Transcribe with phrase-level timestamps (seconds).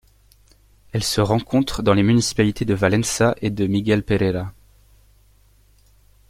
[0.93, 4.51] Elle se rencontre dans les municipalités de Valença et de Miguel Pereira.